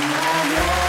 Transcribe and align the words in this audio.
Amém. 0.00 0.87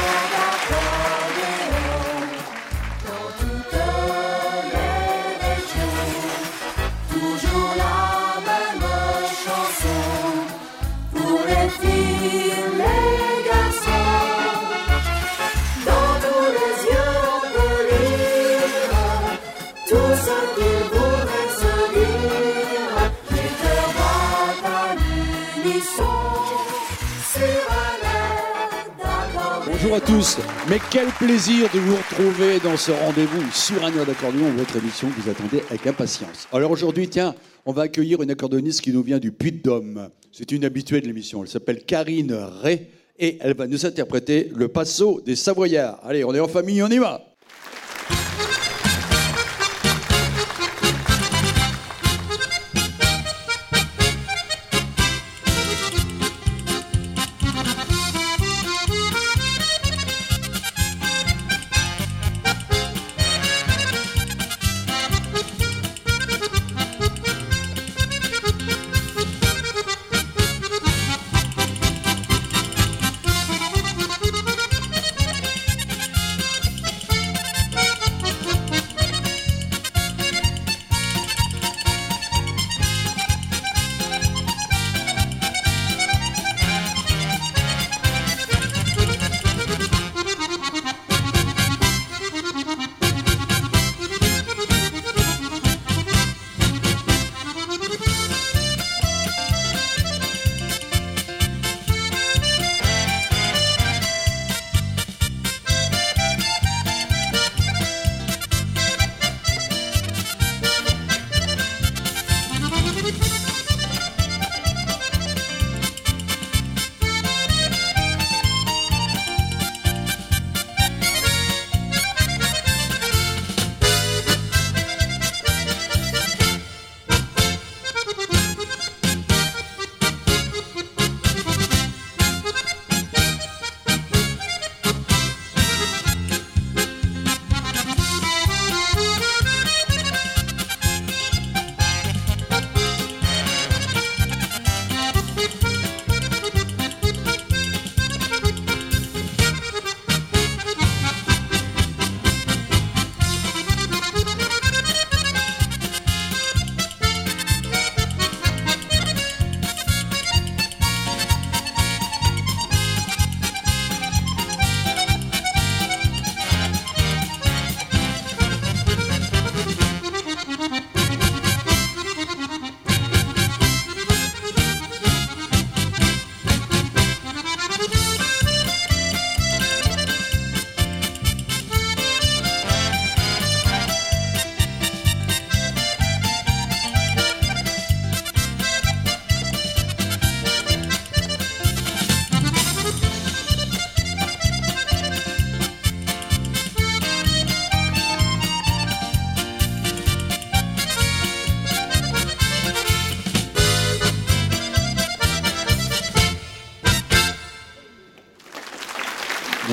Bonjour 29.90 30.04
à 30.04 30.08
tous, 30.08 30.38
mais 30.70 30.78
quel 30.92 31.08
plaisir 31.08 31.68
de 31.74 31.80
vous 31.80 31.96
retrouver 31.96 32.60
dans 32.60 32.78
ce 32.78 32.92
rendez-vous 32.92 33.52
sur 33.52 33.84
un 33.84 33.92
air 33.92 34.06
d'accordéon, 34.06 34.52
votre 34.52 34.76
émission 34.76 35.10
que 35.10 35.20
vous 35.20 35.32
attendez 35.32 35.64
avec 35.68 35.88
impatience. 35.88 36.48
Alors 36.54 36.70
aujourd'hui, 36.70 37.10
tiens, 37.10 37.34
on 37.66 37.74
va 37.74 37.84
accueillir 37.84 38.22
une 38.22 38.30
accordéoniste 38.30 38.82
qui 38.82 38.94
nous 38.94 39.02
vient 39.02 39.18
du 39.18 39.32
Puy-de-Dôme. 39.32 40.10
C'est 40.32 40.52
une 40.52 40.64
habituée 40.64 41.02
de 41.02 41.08
l'émission, 41.08 41.42
elle 41.42 41.50
s'appelle 41.50 41.84
Karine 41.86 42.32
Ray 42.34 42.86
et 43.18 43.40
elle 43.42 43.56
va 43.56 43.66
nous 43.66 43.84
interpréter 43.88 44.52
le 44.56 44.68
passo 44.68 45.22
des 45.26 45.36
Savoyards. 45.36 46.00
Allez, 46.04 46.24
on 46.24 46.36
est 46.36 46.40
en 46.40 46.48
famille, 46.48 46.84
on 46.84 46.90
y 46.90 47.00
va 47.00 47.29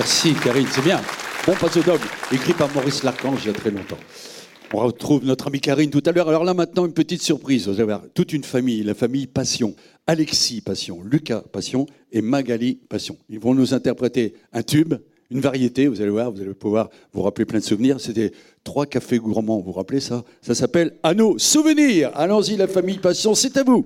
Merci 0.06 0.34
Karine, 0.34 0.68
c'est 0.70 0.84
bien. 0.84 1.00
Bon 1.48 1.54
passo 1.54 1.82
d'homme, 1.82 1.98
écrit 2.30 2.52
par 2.52 2.72
Maurice 2.72 3.02
Larchange 3.02 3.40
il 3.42 3.48
y 3.48 3.50
a 3.50 3.52
très 3.52 3.72
longtemps. 3.72 3.98
On 4.72 4.78
retrouve 4.78 5.24
notre 5.24 5.48
amie 5.48 5.60
Karine 5.60 5.90
tout 5.90 6.02
à 6.06 6.12
l'heure. 6.12 6.28
Alors 6.28 6.44
là 6.44 6.54
maintenant, 6.54 6.86
une 6.86 6.92
petite 6.92 7.22
surprise. 7.22 7.66
Vous 7.66 7.74
allez 7.74 7.82
voir, 7.82 8.02
toute 8.14 8.32
une 8.32 8.44
famille, 8.44 8.84
la 8.84 8.94
famille 8.94 9.26
Passion. 9.26 9.74
Alexis 10.06 10.60
Passion, 10.60 11.00
Lucas 11.02 11.42
Passion 11.52 11.86
et 12.12 12.22
Magali 12.22 12.78
Passion. 12.88 13.16
Ils 13.28 13.40
vont 13.40 13.52
nous 13.52 13.74
interpréter 13.74 14.34
un 14.52 14.62
tube, 14.62 14.94
une 15.32 15.40
variété, 15.40 15.88
vous 15.88 16.00
allez 16.00 16.10
voir, 16.10 16.30
vous 16.30 16.40
allez 16.40 16.54
pouvoir 16.54 16.88
vous 17.12 17.22
rappeler 17.22 17.44
plein 17.44 17.58
de 17.58 17.64
souvenirs. 17.64 18.00
C'était 18.00 18.30
trois 18.62 18.86
cafés 18.86 19.18
gourmands, 19.18 19.58
vous 19.58 19.64
vous 19.64 19.72
rappelez 19.72 19.98
ça? 19.98 20.22
Ça 20.40 20.54
s'appelle 20.54 20.94
À 21.02 21.14
nos 21.14 21.36
souvenirs. 21.36 22.12
Allons-y, 22.14 22.56
la 22.56 22.68
famille 22.68 22.98
Passion, 22.98 23.34
c'est 23.34 23.56
à 23.56 23.64
vous. 23.64 23.84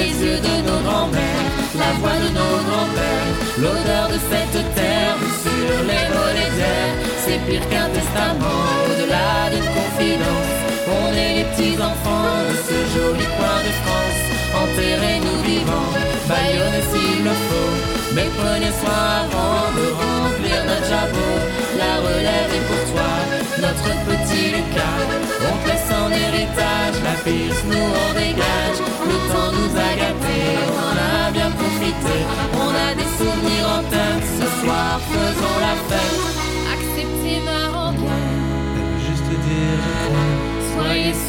Les 0.00 0.14
yeux 0.24 0.40
de 0.48 0.54
nos 0.68 0.80
grands-mères, 0.86 1.48
la 1.82 1.90
voix 2.00 2.18
de 2.24 2.28
nos 2.38 2.56
grands-pères, 2.68 3.32
l'odeur 3.62 4.06
de 4.14 4.18
cette 4.30 4.60
terre 4.74 5.16
sur 5.44 5.74
les 5.90 6.06
volets 6.14 6.52
d'air. 6.58 6.88
C'est 7.22 7.40
pire 7.46 7.66
qu'un 7.70 7.88
testament, 7.98 8.64
au-delà 8.88 9.30
d'une 9.52 9.70
confidence. 9.78 10.56
On 11.00 11.08
est 11.22 11.34
les 11.38 11.46
petits 11.50 11.76
enfants 11.90 12.38
de 12.50 12.56
ce 12.68 12.78
joli 12.94 13.26
coin 13.36 13.58
de 13.66 13.72
France. 13.82 14.20
Enterrez-nous 14.62 15.38
vivants, 15.48 15.92
baillonnez 16.30 16.84
s'il 16.90 17.18
le 17.28 17.34
faut. 17.46 17.74
Mais 18.14 18.28
prenez 18.40 18.72
soin 18.80 19.04
avant 19.24 19.68
de 19.78 19.86
remplir 20.00 20.58
notre 20.68 20.86
jabot. 20.92 21.36
La 21.82 21.92
relève 22.06 22.50
est 22.58 22.66
pour 22.70 22.82
toi, 22.92 23.10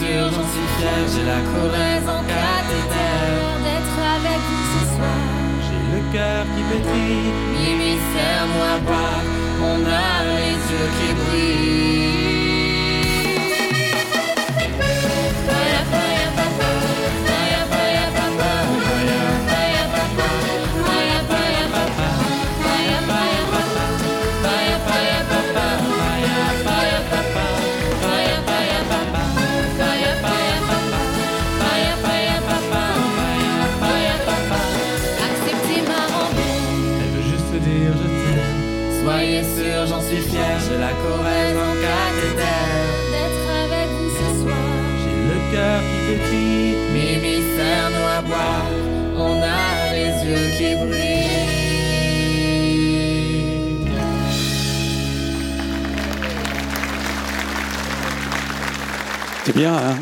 sûr, 0.02 0.24
j'en 0.34 0.48
suis 0.54 0.70
fier, 0.78 1.02
j'ai 1.14 1.26
la 1.34 1.42
Corrèze 1.52 2.08
en 2.18 2.22
cathéter 2.36 3.14
d'être 3.66 4.00
avec 4.18 4.40
vous 4.50 4.66
ce 4.74 4.82
soir. 4.94 5.22
J'ai 5.66 5.84
le 5.94 6.02
cœur 6.14 6.42
qui 6.54 6.62
pétille. 6.70 7.30
Mimi, 7.54 7.94
serre-moi 8.12 8.74
boire, 8.88 9.24
on 9.72 9.80
a 10.06 10.12
les 10.32 10.58
yeux 10.72 10.90
qui 10.98 11.01
bien, 59.62 59.76
hein 59.76 60.00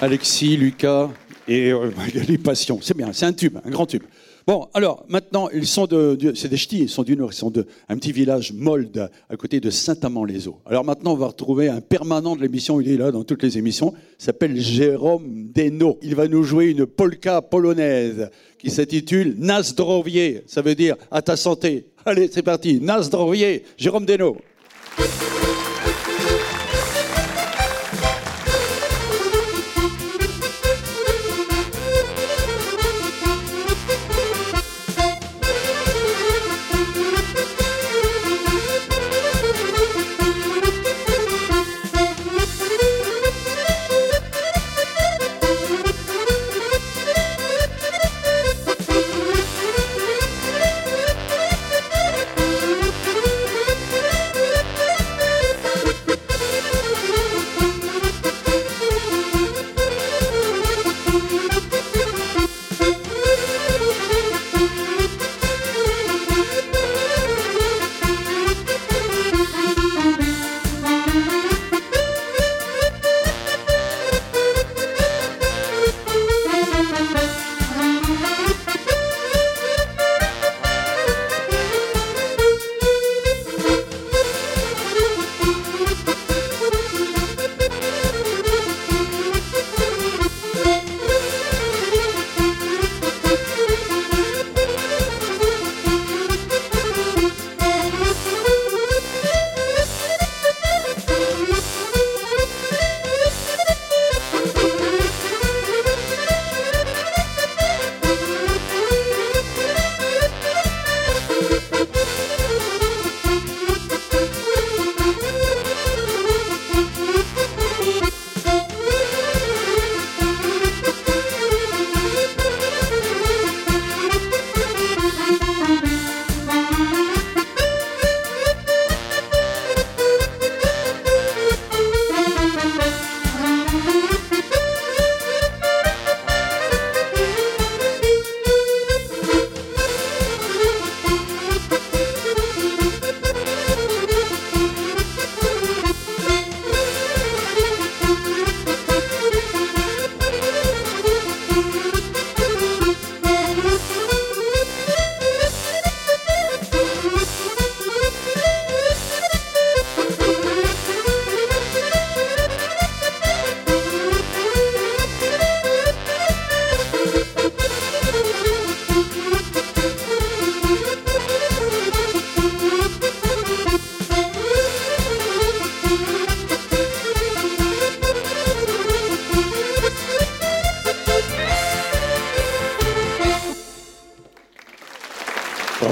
Alexis, 0.00 0.56
Lucas 0.56 1.10
et 1.48 1.72
euh, 1.72 1.90
les 2.28 2.38
passions. 2.38 2.78
C'est 2.80 2.96
bien, 2.96 3.12
c'est 3.12 3.26
un 3.26 3.32
tube, 3.32 3.58
un 3.64 3.70
grand 3.70 3.86
tube. 3.86 4.04
Bon, 4.46 4.68
alors 4.72 5.04
maintenant, 5.08 5.48
ils 5.52 5.66
sont 5.66 5.86
de, 5.86 6.16
c'est 6.36 6.46
des 6.46 6.56
ch'tis, 6.56 6.82
ils 6.82 6.88
sont 6.88 7.02
du 7.02 7.16
Nord, 7.16 7.32
ils 7.32 7.36
sont 7.36 7.50
de 7.50 7.66
un 7.88 7.96
petit 7.96 8.12
village 8.12 8.52
Molde, 8.52 9.10
à 9.28 9.36
côté 9.36 9.58
de 9.58 9.68
Saint-Amand-les-Eaux. 9.68 10.60
Alors 10.64 10.84
maintenant, 10.84 11.14
on 11.14 11.16
va 11.16 11.26
retrouver 11.26 11.68
un 11.68 11.80
permanent 11.80 12.36
de 12.36 12.42
l'émission, 12.42 12.80
il 12.80 12.88
est 12.88 12.96
là 12.96 13.10
dans 13.10 13.24
toutes 13.24 13.42
les 13.42 13.58
émissions, 13.58 13.94
s'appelle 14.16 14.56
Jérôme 14.56 15.50
Deno. 15.52 15.98
Il 16.02 16.14
va 16.14 16.28
nous 16.28 16.44
jouer 16.44 16.66
une 16.66 16.86
polka 16.86 17.42
polonaise 17.42 18.30
qui 18.60 18.70
s'intitule 18.70 19.34
Nasdrowie, 19.38 20.42
ça 20.46 20.62
veut 20.62 20.76
dire 20.76 20.94
à 21.10 21.20
ta 21.20 21.36
santé. 21.36 21.86
Allez, 22.06 22.30
c'est 22.32 22.44
parti, 22.44 22.80
Nasdrowie, 22.80 23.62
Jérôme 23.76 24.06
Deno. 24.06 24.36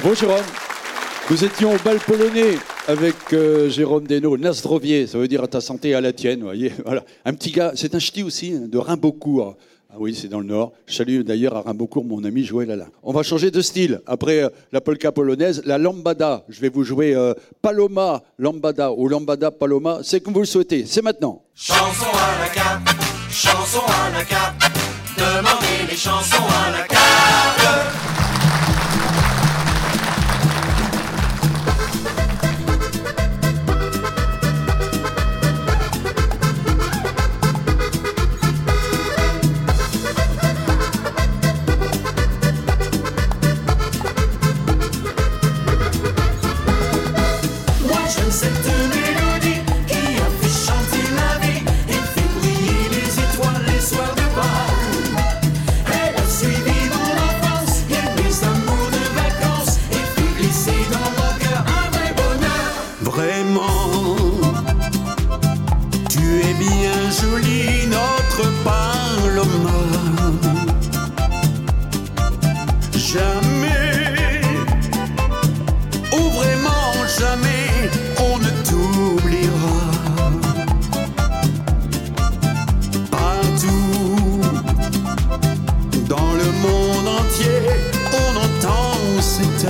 Bravo 0.06 0.20
Jérôme. 0.20 0.44
Nous 1.28 1.44
étions 1.44 1.74
au 1.74 1.78
bal 1.78 1.98
polonais 1.98 2.58
avec 2.86 3.16
euh, 3.32 3.68
Jérôme 3.68 4.06
Deno, 4.06 4.36
Nasdrovier, 4.36 5.08
ça 5.08 5.18
veut 5.18 5.26
dire 5.26 5.42
à 5.42 5.48
ta 5.48 5.60
santé 5.60 5.88
et 5.88 5.94
à 5.96 6.00
la 6.00 6.12
tienne. 6.12 6.44
Voyez. 6.44 6.70
Voilà. 6.84 7.02
Un 7.24 7.34
petit 7.34 7.50
gars, 7.50 7.72
c'est 7.74 7.92
un 7.92 7.98
ch'ti 7.98 8.22
aussi, 8.22 8.52
hein, 8.52 8.68
de 8.68 8.78
Rimbaudcourt, 8.78 9.56
Ah 9.90 9.96
oui, 9.98 10.14
c'est 10.14 10.28
dans 10.28 10.38
le 10.38 10.46
Nord. 10.46 10.74
Je 10.86 11.22
d'ailleurs 11.22 11.56
à 11.56 11.62
Rimbaudcourt 11.62 12.04
mon 12.04 12.22
ami 12.22 12.44
Joël 12.44 12.70
Alain. 12.70 12.86
On 13.02 13.12
va 13.12 13.24
changer 13.24 13.50
de 13.50 13.60
style. 13.60 14.00
Après 14.06 14.44
euh, 14.44 14.48
la 14.70 14.80
polka 14.80 15.10
polonaise, 15.10 15.62
la 15.66 15.76
lambada. 15.76 16.44
Je 16.48 16.60
vais 16.60 16.68
vous 16.68 16.84
jouer 16.84 17.16
euh, 17.16 17.34
Paloma 17.60 18.22
lambada 18.38 18.92
ou 18.92 19.08
lambada 19.08 19.50
paloma. 19.50 19.98
C'est 20.04 20.20
comme 20.20 20.34
vous 20.34 20.40
le 20.40 20.46
souhaitez. 20.46 20.86
C'est 20.86 21.02
maintenant. 21.02 21.42
Chanson 21.52 22.06
à 22.14 22.44
la 22.44 22.48
carte, 22.54 22.88
chanson 23.28 23.80
à 23.80 24.16
la 24.16 24.24
carte, 24.24 24.54
demandez 25.18 25.90
les 25.90 25.96
chansons 25.96 26.46
à 26.64 26.70
la 26.70 26.86
carte. 26.86 27.85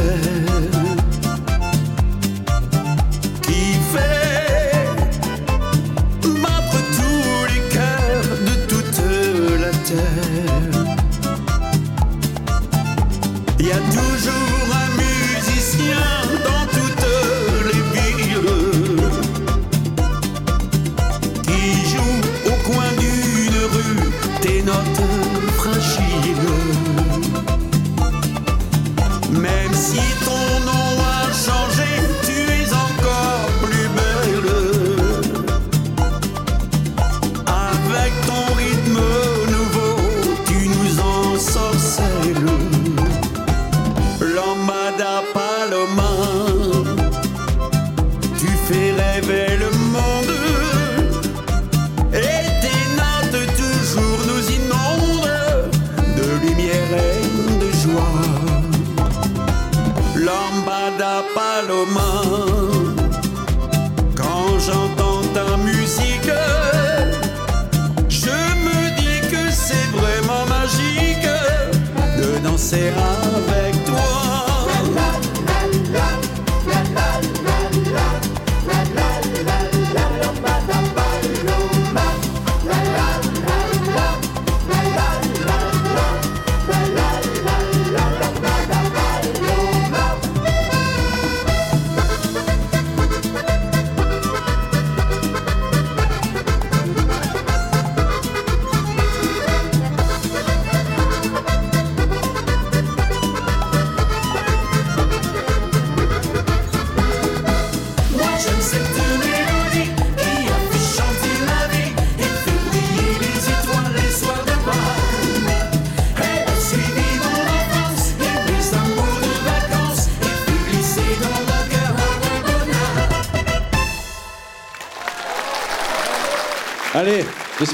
sen 0.07 0.86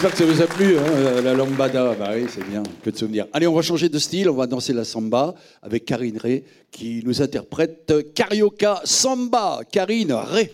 j'espère 0.03 0.19
que 0.19 0.33
ça 0.33 0.33
vous 0.33 0.43
a 0.43 0.47
plu, 0.57 0.77
hein, 0.79 1.21
la 1.23 1.33
lambada. 1.33 1.95
Bah 1.97 2.11
oui, 2.13 2.27
c'est 2.29 2.45
bien, 2.45 2.65
que 2.83 2.91
de 2.91 2.97
souvenirs. 2.97 3.27
Allez, 3.33 3.47
on 3.47 3.55
va 3.55 3.63
changer 3.63 3.89
de 3.89 3.99
style, 4.01 4.29
on 4.29 4.35
va 4.35 4.49
danser 4.49 4.73
la 4.73 4.85
samba 4.85 5.35
avec 5.63 5.85
Karine 5.85 6.19
Ray 6.19 6.43
qui 6.73 7.03
nous 7.05 7.23
interprète 7.23 7.93
Carioca 8.13 8.81
Samba. 8.85 9.61
Karine 9.71 10.13
Ray. 10.13 10.51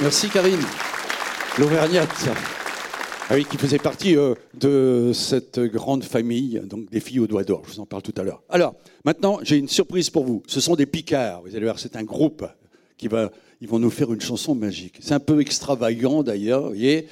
Merci 0.00 0.30
Karine. 0.30 0.62
L'Auvergnate. 1.58 2.08
Ah 3.28 3.38
qui 3.38 3.58
faisait 3.58 3.78
partie 3.78 4.16
euh, 4.16 4.34
de 4.54 5.12
cette 5.12 5.60
grande 5.60 6.04
famille, 6.04 6.62
donc 6.64 6.90
des 6.90 7.00
filles 7.00 7.20
aux 7.20 7.26
doigts 7.26 7.44
d'or. 7.44 7.62
Je 7.66 7.74
vous 7.74 7.80
en 7.80 7.86
parle 7.86 8.00
tout 8.00 8.14
à 8.16 8.22
l'heure. 8.22 8.42
Alors, 8.48 8.74
maintenant, 9.04 9.40
j'ai 9.42 9.58
une 9.58 9.68
surprise 9.68 10.08
pour 10.08 10.24
vous. 10.24 10.42
Ce 10.46 10.60
sont 10.60 10.74
des 10.74 10.86
Picards. 10.86 11.42
Vous 11.42 11.54
allez 11.54 11.64
voir, 11.64 11.78
c'est 11.78 11.96
un 11.96 12.02
groupe 12.02 12.46
qui 12.96 13.08
va. 13.08 13.30
Ils 13.60 13.68
vont 13.68 13.78
nous 13.78 13.90
faire 13.90 14.10
une 14.12 14.22
chanson 14.22 14.54
magique. 14.54 14.96
C'est 15.00 15.14
un 15.14 15.20
peu 15.20 15.40
extravagant 15.40 16.22
d'ailleurs. 16.22 16.70
Vous 16.70 16.76
Euh, 16.76 17.02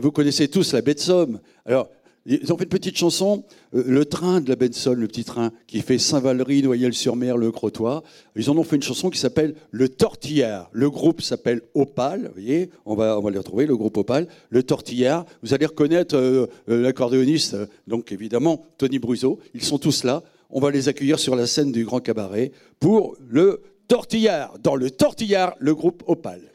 vous 0.00 0.10
connaissez 0.10 0.48
tous 0.48 0.72
la 0.72 0.80
baie 0.80 0.94
de 0.94 1.00
Somme. 1.00 1.38
Alors, 1.66 1.90
ils 2.24 2.52
ont 2.52 2.56
fait 2.56 2.64
une 2.64 2.70
petite 2.70 2.96
chanson, 2.96 3.44
euh, 3.74 3.82
le 3.84 4.04
train 4.04 4.40
de 4.40 4.52
la 4.52 4.72
Somme, 4.72 5.00
le 5.00 5.08
petit 5.08 5.24
train 5.24 5.50
qui 5.66 5.80
fait 5.80 5.98
Saint-Valery, 5.98 6.62
Noyelles-sur-Mer, 6.62 7.36
Le 7.36 7.50
Crotoy. 7.50 8.02
Ils 8.36 8.48
en 8.48 8.56
ont 8.56 8.62
fait 8.62 8.76
une 8.76 8.82
chanson 8.82 9.10
qui 9.10 9.18
s'appelle 9.18 9.54
Le 9.70 9.88
Tortillard. 9.88 10.70
Le 10.72 10.88
groupe 10.88 11.20
s'appelle 11.20 11.62
Opal. 11.74 12.26
Vous 12.26 12.32
voyez, 12.34 12.70
on 12.86 12.94
va, 12.94 13.18
on 13.18 13.22
va 13.22 13.30
les 13.30 13.38
retrouver, 13.38 13.66
le 13.66 13.76
groupe 13.76 13.96
Opal. 13.96 14.28
Le 14.50 14.62
Tortillard. 14.62 15.26
Vous 15.42 15.52
allez 15.52 15.66
reconnaître 15.66 16.16
euh, 16.16 16.46
euh, 16.68 16.82
l'accordéoniste, 16.82 17.56
donc 17.88 18.12
évidemment 18.12 18.64
Tony 18.78 18.98
Bruzo. 18.98 19.40
Ils 19.54 19.64
sont 19.64 19.78
tous 19.78 20.04
là. 20.04 20.22
On 20.50 20.60
va 20.60 20.70
les 20.70 20.88
accueillir 20.88 21.18
sur 21.18 21.34
la 21.34 21.46
scène 21.46 21.72
du 21.72 21.84
Grand 21.84 22.00
Cabaret 22.00 22.52
pour 22.78 23.16
le 23.28 23.62
Tortillard. 23.88 24.58
Dans 24.62 24.76
le 24.76 24.90
Tortillard, 24.90 25.54
le 25.58 25.74
groupe 25.74 26.04
Opal. 26.06 26.51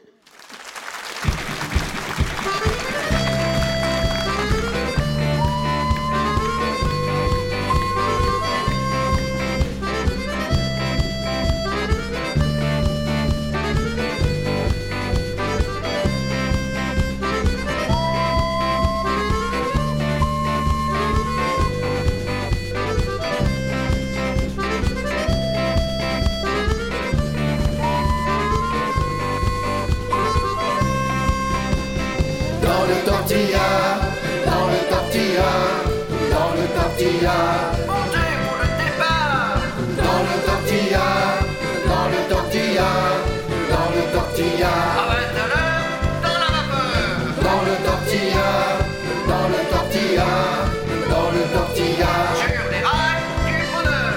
Dans 50.16 51.30
le 51.36 51.42
tortillard. 51.54 52.36
Sur 52.36 52.64
les 52.72 52.82
rails 52.90 53.26
du 53.46 53.56
bonheur. 53.72 54.14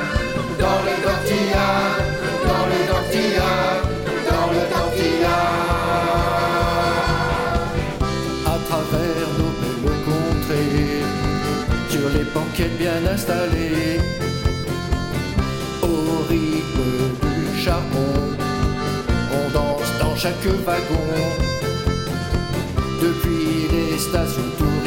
Dans 0.59 0.79
le 0.87 0.93
tortillard, 1.05 1.95
dans 2.49 2.65
le 2.71 2.79
tortillard, 2.91 3.77
dans 4.29 4.47
le 4.51 4.61
tortillard. 4.73 5.71
à 8.45 8.57
travers 8.67 9.27
nos 9.39 9.51
belles 9.59 9.99
contrées, 10.05 11.03
sur 11.89 12.07
les 12.09 12.25
banquettes 12.33 12.77
bien 12.77 13.01
installées, 13.13 13.99
au 15.81 16.23
rythme 16.29 16.91
du 17.21 17.61
charbon, 17.61 18.13
on 19.33 19.45
danse 19.53 19.91
dans 19.99 20.15
chaque 20.15 20.45
wagon, 20.65 21.07
depuis 23.01 23.67
les 23.71 23.97
stations 23.97 24.51
vers 24.59 24.80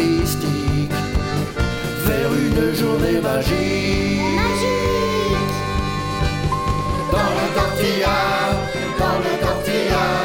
une 2.57 2.75
journée 2.75 3.21
magique. 3.21 4.21
Dans 7.11 7.31
le 7.39 7.47
tortillard, 7.55 8.55
dans 8.99 9.19
le 9.19 9.33
tortillard, 9.41 10.24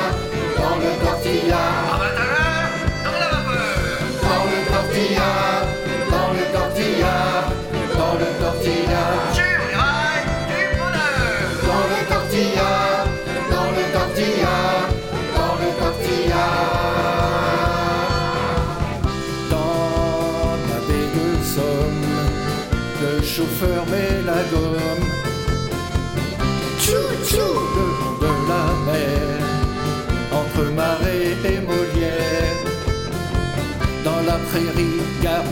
Dans 34.59 34.65
la 34.65 34.71
prairie, 34.71 35.01
gare 35.21 35.43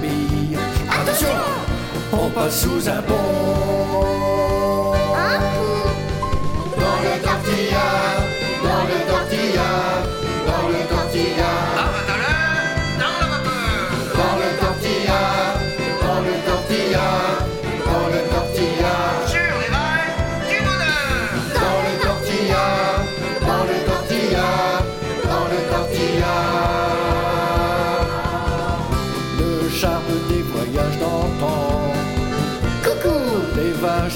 aux. 0.00 0.56
Attention, 0.88 1.28
on 2.12 2.30
passe 2.30 2.62
sous 2.62 2.88
un 2.88 3.02
pont. 3.02 4.19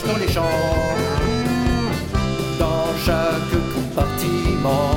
Dans 0.03 0.19
les 0.19 0.29
champs. 0.29 0.43
Dans 2.59 2.89
chaque 3.07 3.55
compartiment, 3.75 4.91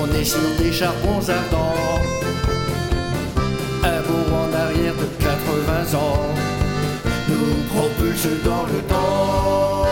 on 0.00 0.06
est 0.18 0.24
sur 0.24 0.40
des 0.58 0.72
charbons 0.72 1.20
ardents. 1.20 2.00
Un 3.84 4.00
bond 4.06 4.28
en 4.34 4.52
arrière 4.54 4.94
de 4.94 5.06
80 5.22 5.98
ans 5.98 6.34
nous 7.28 7.54
propulse 7.74 8.28
dans 8.44 8.64
le 8.72 8.80
temps. 8.88 9.84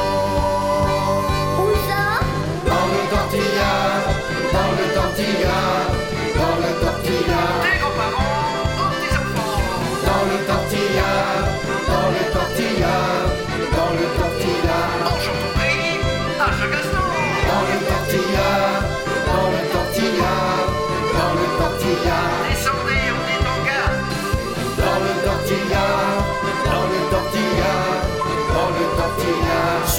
Dans 2.67 2.87
le 2.95 3.03
tortillard, 3.13 4.05
dans 4.53 4.73
le 4.79 4.87
tortillard, 4.95 5.87
dans 6.35 6.57
le 6.57 6.71
tortillard. 6.85 7.54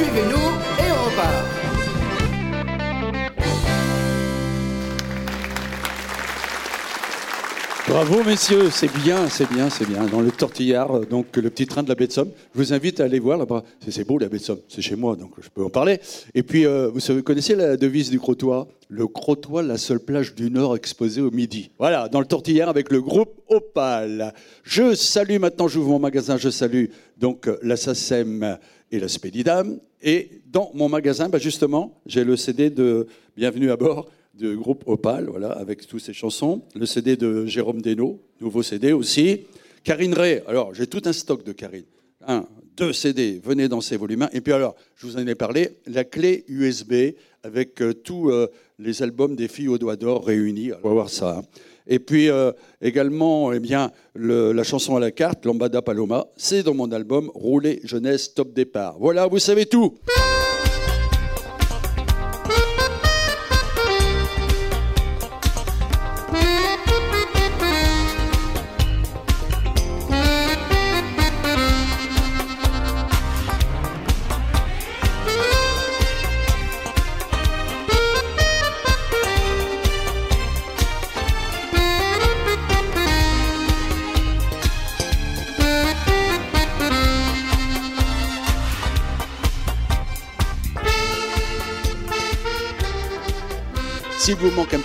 Suivez-nous 0.05 0.37
et 0.85 0.91
on 0.91 1.03
repart. 1.09 1.45
Bravo 7.87 8.23
messieurs, 8.23 8.69
c'est 8.71 8.91
bien, 9.03 9.29
c'est 9.29 9.47
bien, 9.51 9.69
c'est 9.69 9.87
bien. 9.87 10.05
Dans 10.07 10.19
le 10.21 10.31
tortillard, 10.31 10.91
euh, 10.97 11.05
donc 11.05 11.37
le 11.37 11.49
petit 11.51 11.67
train 11.67 11.83
de 11.83 11.87
la 11.89 11.93
baie 11.95 12.07
de 12.07 12.11
Somme. 12.11 12.29
Je 12.53 12.59
vous 12.59 12.73
invite 12.73 12.99
à 12.99 13.03
aller 13.03 13.19
voir 13.19 13.37
là-bas. 13.37 13.63
C'est- 13.87 14.03
beau 14.07 14.17
la 14.17 14.27
baie 14.27 14.39
de 14.39 14.43
Somme, 14.43 14.59
c'est 14.67 14.81
chez 14.81 14.95
moi, 14.95 15.15
donc 15.15 15.31
je 15.41 15.49
peux 15.49 15.63
en 15.63 15.69
parler. 15.69 15.99
Et 16.33 16.41
puis, 16.41 16.65
euh, 16.65 16.89
vous 16.93 17.21
connaissez 17.21 17.53
la 17.55 17.77
devise 17.77 18.09
du 18.09 18.19
Crotoy? 18.19 18.65
Le 18.89 19.07
Crotoy, 19.07 19.63
la 19.65 19.77
seule 19.77 19.99
plage 19.99 20.33
du 20.35 20.49
Nord 20.49 20.75
exposée 20.75 21.21
au 21.21 21.29
midi. 21.31 21.69
Voilà, 21.79 22.09
dans 22.09 22.19
le 22.19 22.25
tortillard 22.25 22.69
avec 22.69 22.91
le 22.91 23.01
groupe 23.01 23.39
Opal. 23.49 24.33
Je 24.63 24.95
salue 24.95 25.37
maintenant, 25.39 25.67
j'ouvre 25.67 25.89
mon 25.89 25.99
magasin, 25.99 26.37
je 26.37 26.49
salue 26.49 26.85
donc 27.19 27.47
euh, 27.47 27.57
la 27.61 27.77
SACEM 27.77 28.57
et 28.95 28.99
la 28.99 29.07
Spédidam. 29.07 29.79
Et 30.01 30.29
dans 30.47 30.71
mon 30.73 30.89
magasin, 30.89 31.29
bah, 31.29 31.37
justement, 31.37 31.99
j'ai 32.05 32.23
le 32.23 32.35
CD 32.37 32.69
de 32.69 33.07
Bienvenue 33.35 33.69
à 33.71 33.77
bord 33.77 34.09
du 34.33 34.55
groupe 34.55 34.83
Opal, 34.87 35.27
voilà, 35.29 35.49
avec 35.51 35.85
toutes 35.85 36.01
ces 36.01 36.13
chansons. 36.13 36.61
Le 36.75 36.85
CD 36.85 37.15
de 37.17 37.45
Jérôme 37.45 37.81
Desnaux, 37.81 38.21
nouveau 38.41 38.63
CD 38.63 38.91
aussi. 38.93 39.41
Karine 39.83 40.13
Ray, 40.13 40.41
alors 40.47 40.73
j'ai 40.73 40.87
tout 40.87 41.01
un 41.05 41.13
stock 41.13 41.43
de 41.43 41.51
Karine. 41.51 41.85
Un, 42.27 42.45
deux 42.75 42.91
CD, 42.93 43.39
venez 43.43 43.67
dans 43.67 43.81
ces 43.81 43.97
volumes 43.97 44.23
1. 44.23 44.29
Et 44.33 44.41
puis 44.41 44.53
alors, 44.53 44.75
je 44.95 45.05
vous 45.07 45.17
en 45.17 45.25
ai 45.27 45.35
parlé, 45.35 45.77
la 45.85 46.03
clé 46.03 46.43
USB 46.47 46.93
avec 47.43 47.81
euh, 47.81 47.93
tous 47.93 48.29
euh, 48.31 48.47
les 48.79 49.03
albums 49.03 49.35
des 49.35 49.47
filles 49.47 49.67
au 49.67 49.77
doigt 49.77 49.95
d'or 49.95 50.25
réunis. 50.25 50.71
On 50.83 50.87
va 50.87 50.93
voir 50.93 51.09
ça. 51.09 51.37
hein. 51.39 51.43
Et 51.87 51.99
puis 51.99 52.29
euh, 52.29 52.51
également, 52.81 53.51
eh 53.53 53.59
bien, 53.59 53.91
la 54.15 54.63
chanson 54.63 54.95
à 54.95 54.99
la 54.99 55.11
carte, 55.11 55.45
Lambada 55.45 55.81
Paloma, 55.81 56.27
c'est 56.35 56.63
dans 56.63 56.73
mon 56.73 56.91
album 56.91 57.31
Rouler 57.33 57.79
Jeunesse 57.83 58.33
Top 58.33 58.53
Départ. 58.53 58.97
Voilà, 58.99 59.27
vous 59.27 59.39
savez 59.39 59.65
tout. 59.65 59.97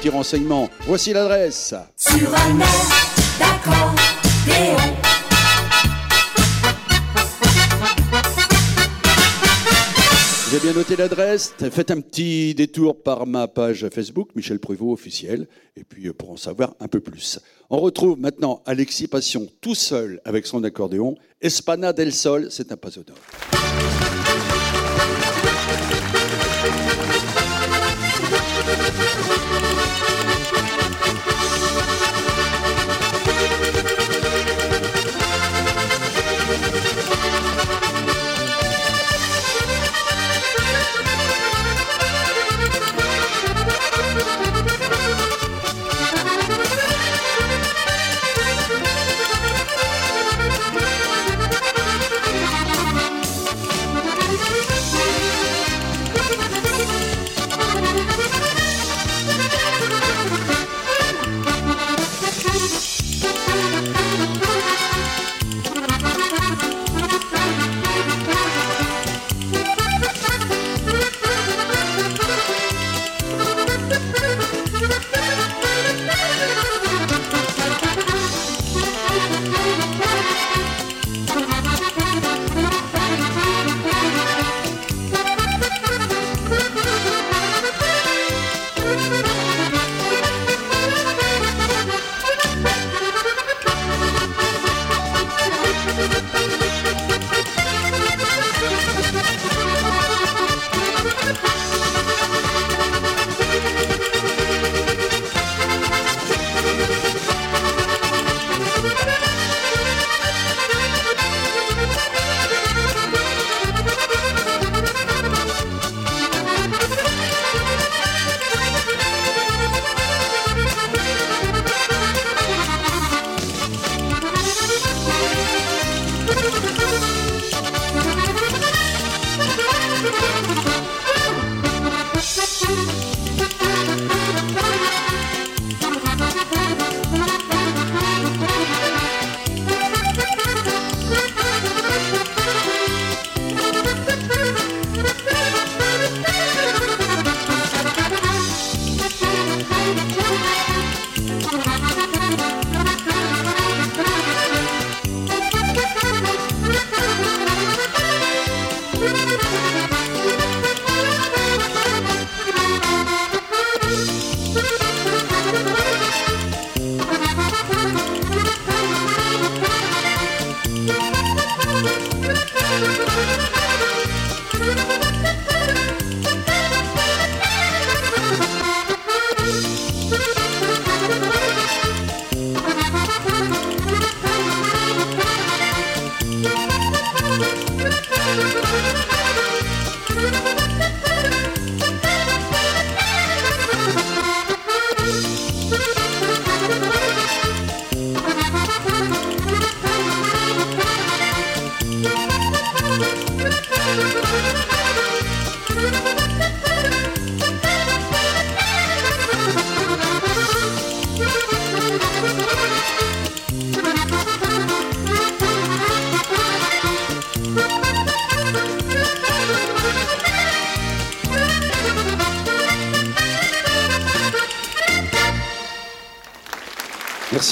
Petit 0.01 0.09
renseignement, 0.09 0.71
voici 0.87 1.13
l'adresse. 1.13 1.75
Sur 1.95 2.35
un 2.35 2.59
air 2.59 2.67
d'accordéon 3.39 4.77
Vous 10.47 10.57
avez 10.57 10.65
bien 10.65 10.73
noté 10.73 10.97
l'adresse 10.97 11.53
Faites 11.71 11.91
un 11.91 12.01
petit 12.01 12.55
détour 12.55 13.03
par 13.03 13.27
ma 13.27 13.47
page 13.47 13.87
Facebook, 13.93 14.31
Michel 14.35 14.59
Prévost 14.59 14.95
officiel, 14.95 15.47
et 15.77 15.85
puis 15.85 16.09
euh, 16.09 16.15
pour 16.15 16.31
en 16.31 16.39
savoir 16.39 16.75
un 16.81 16.89
peu 16.89 17.01
plus. 17.01 17.39
On 17.69 17.79
retrouve 17.79 18.19
maintenant 18.19 18.63
Alexis 18.65 19.07
Passion 19.07 19.49
tout 19.61 19.75
seul 19.75 20.23
avec 20.25 20.47
son 20.47 20.65
accordéon. 20.65 21.15
Espana 21.43 21.93
del 21.93 22.15
Sol, 22.15 22.49
c'est 22.51 22.73
un 22.73 22.77
paso 22.79 23.03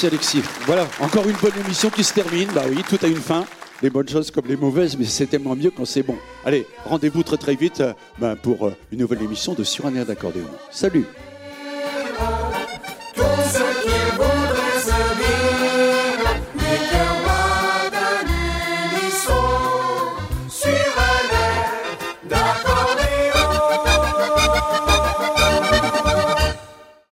Merci 0.01 0.15
Alexis. 0.15 0.43
Voilà, 0.65 0.87
encore 1.01 1.27
une 1.27 1.35
bonne 1.35 1.59
émission 1.65 1.89
qui 1.89 2.05
se 2.05 2.13
termine. 2.13 2.47
Bah 2.55 2.61
oui, 2.69 2.81
tout 2.87 2.97
a 3.03 3.07
une 3.09 3.17
fin. 3.17 3.43
Les 3.81 3.89
bonnes 3.89 4.07
choses 4.07 4.31
comme 4.31 4.45
les 4.47 4.55
mauvaises, 4.55 4.97
mais 4.97 5.03
c'est 5.03 5.25
tellement 5.25 5.57
mieux 5.57 5.71
quand 5.71 5.83
c'est 5.83 6.03
bon. 6.03 6.15
Allez, 6.45 6.65
rendez-vous 6.85 7.21
très 7.21 7.35
très 7.35 7.55
vite 7.55 7.81
euh, 7.81 7.91
ben, 8.17 8.37
pour 8.37 8.67
euh, 8.67 8.77
une 8.93 8.99
nouvelle 8.99 9.21
émission 9.23 9.55
de 9.55 9.65
Sur 9.65 9.87
un 9.87 9.95
air 9.95 10.05
d'accordéon. 10.05 10.47
Salut 10.71 11.05